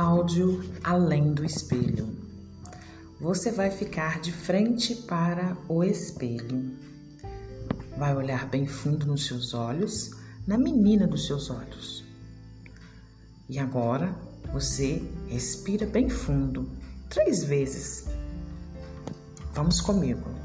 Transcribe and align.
Áudio 0.00 0.64
além 0.82 1.34
do 1.34 1.44
espelho. 1.44 2.08
Você 3.20 3.52
vai 3.52 3.70
ficar 3.70 4.18
de 4.18 4.32
frente 4.32 4.94
para 4.94 5.54
o 5.68 5.84
espelho. 5.84 6.74
Vai 7.98 8.16
olhar 8.16 8.48
bem 8.48 8.66
fundo 8.66 9.04
nos 9.04 9.26
seus 9.26 9.52
olhos, 9.52 10.12
na 10.46 10.56
menina 10.56 11.06
dos 11.06 11.26
seus 11.26 11.50
olhos. 11.50 12.02
E 13.46 13.58
agora 13.58 14.16
você 14.50 15.02
respira 15.28 15.84
bem 15.84 16.08
fundo, 16.08 16.70
três 17.10 17.44
vezes. 17.44 18.06
Vamos 19.52 19.82
comigo. 19.82 20.39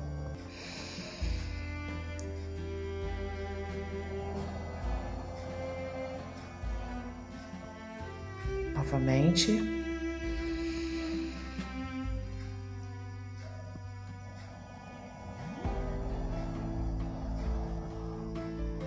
Novamente. 8.86 9.60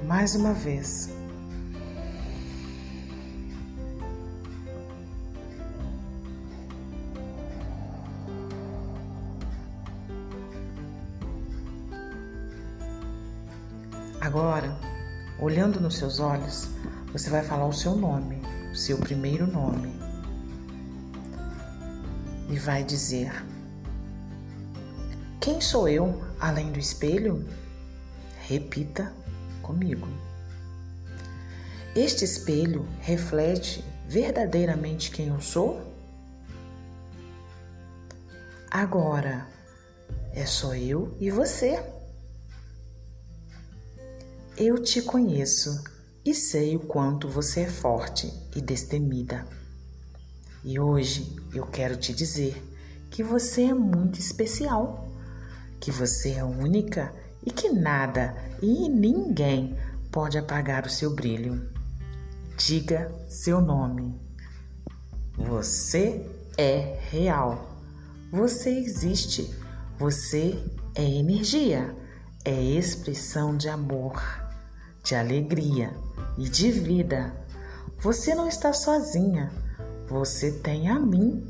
Mais 0.06 0.34
uma 0.36 0.52
vez. 0.54 1.10
Agora, 14.20 14.76
olhando 15.40 15.80
nos 15.80 15.96
seus 15.96 16.20
olhos, 16.20 16.68
você 17.12 17.30
vai 17.30 17.42
falar 17.42 17.66
o 17.66 17.72
seu 17.72 17.94
nome, 17.94 18.40
o 18.70 18.76
seu 18.76 18.98
primeiro 18.98 19.46
nome. 19.46 19.92
E 22.48 22.58
vai 22.58 22.82
dizer: 22.82 23.32
Quem 25.40 25.60
sou 25.60 25.88
eu 25.88 26.22
além 26.40 26.72
do 26.72 26.78
espelho? 26.78 27.46
Repita 28.46 29.12
comigo. 29.62 30.08
Este 31.94 32.24
espelho 32.24 32.86
reflete 33.00 33.84
verdadeiramente 34.06 35.10
quem 35.10 35.28
eu 35.28 35.40
sou? 35.40 35.82
Agora 38.70 39.46
é 40.32 40.46
só 40.46 40.74
eu 40.74 41.16
e 41.18 41.30
você. 41.30 41.82
Eu 44.56 44.82
te 44.82 45.02
conheço 45.02 45.82
e 46.28 46.34
sei 46.34 46.76
o 46.76 46.80
quanto 46.80 47.26
você 47.26 47.60
é 47.60 47.70
forte 47.70 48.30
e 48.54 48.60
destemida. 48.60 49.46
E 50.62 50.78
hoje 50.78 51.34
eu 51.54 51.64
quero 51.64 51.96
te 51.96 52.12
dizer 52.12 52.62
que 53.10 53.22
você 53.22 53.62
é 53.62 53.72
muito 53.72 54.18
especial, 54.18 55.08
que 55.80 55.90
você 55.90 56.32
é 56.32 56.44
única 56.44 57.14
e 57.42 57.50
que 57.50 57.70
nada 57.70 58.36
e 58.60 58.90
ninguém 58.90 59.74
pode 60.12 60.36
apagar 60.36 60.84
o 60.84 60.90
seu 60.90 61.14
brilho. 61.14 61.66
Diga 62.58 63.10
seu 63.26 63.62
nome. 63.62 64.14
Você 65.34 66.28
é 66.58 66.98
real. 67.08 67.74
Você 68.30 68.68
existe. 68.68 69.50
Você 69.98 70.62
é 70.94 71.04
energia. 71.04 71.96
É 72.44 72.62
expressão 72.62 73.56
de 73.56 73.70
amor 73.70 74.47
de 75.08 75.14
alegria 75.14 75.90
e 76.36 76.46
de 76.50 76.70
vida. 76.70 77.32
Você 77.98 78.34
não 78.34 78.46
está 78.46 78.74
sozinha, 78.74 79.50
você 80.06 80.52
tem 80.52 80.90
a 80.90 81.00
mim. 81.00 81.48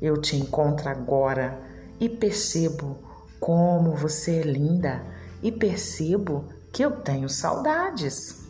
Eu 0.00 0.20
te 0.20 0.36
encontro 0.36 0.88
agora 0.88 1.60
e 1.98 2.08
percebo 2.08 2.96
como 3.40 3.96
você 3.96 4.36
é 4.36 4.42
linda 4.42 5.04
e 5.42 5.50
percebo 5.50 6.44
que 6.72 6.84
eu 6.84 6.92
tenho 7.00 7.28
saudades. 7.28 8.46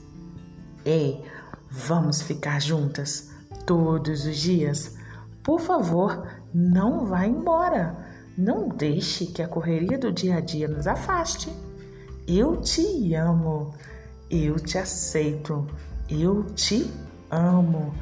Ei, 0.84 1.25
vamos 1.70 2.20
ficar 2.20 2.60
juntas 2.60 3.30
todos 3.64 4.26
os 4.26 4.36
dias. 4.36 4.96
Por 5.42 5.60
favor, 5.60 6.28
não 6.52 7.06
vá 7.06 7.26
embora. 7.26 8.04
Não 8.36 8.69
deixe 8.69 9.25
que 9.25 9.41
a 9.41 9.48
correria 9.48 9.96
do 9.96 10.12
dia 10.12 10.36
a 10.36 10.41
dia 10.41 10.69
nos 10.69 10.86
afaste. 10.86 11.50
Eu 12.28 12.60
te 12.60 13.14
amo. 13.14 13.72
Eu 14.31 14.56
te 14.56 14.76
aceito, 14.76 15.64
eu 16.10 16.42
te 16.44 16.91
amo. 17.31 17.94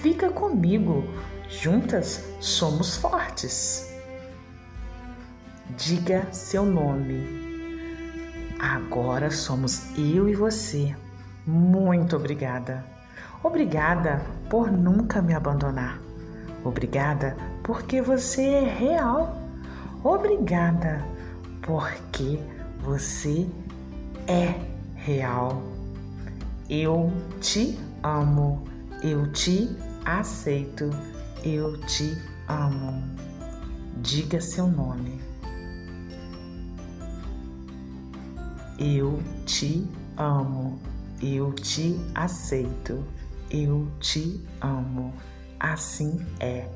Fica 0.00 0.30
comigo, 0.30 1.04
juntas 1.48 2.24
somos 2.40 2.96
fortes. 2.96 3.92
Diga 5.76 6.32
seu 6.32 6.64
nome. 6.64 7.26
Agora 8.60 9.30
somos 9.30 9.86
eu 9.98 10.28
e 10.28 10.36
você. 10.36 10.94
Muito 11.44 12.14
obrigada. 12.14 12.84
Obrigada 13.42 14.22
por 14.48 14.70
nunca 14.70 15.20
me 15.20 15.34
abandonar. 15.34 16.00
Obrigada 16.64 17.36
porque 17.64 18.00
você 18.00 18.42
é 18.42 18.64
real. 18.64 19.36
Obrigada 20.04 21.04
porque 21.60 22.38
você 22.80 23.48
é 24.28 24.75
real. 25.06 25.62
Eu 26.68 27.12
te 27.40 27.78
amo, 28.02 28.64
eu 29.04 29.30
te 29.32 29.70
aceito, 30.04 30.90
eu 31.44 31.80
te 31.82 32.20
amo. 32.48 33.04
Diga 34.02 34.40
seu 34.40 34.66
nome. 34.66 35.20
Eu 38.78 39.22
te 39.46 39.88
amo, 40.16 40.78
eu 41.22 41.52
te 41.52 41.96
aceito, 42.12 43.04
eu 43.48 43.88
te 44.00 44.44
amo. 44.60 45.14
Assim 45.60 46.18
é, 46.40 46.68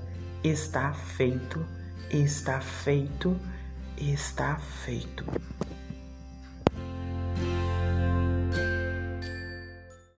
está 0.45 0.93
feito, 0.93 1.67
está 2.11 2.61
feito, 2.61 3.37
está 3.99 4.57
feito. 4.57 5.25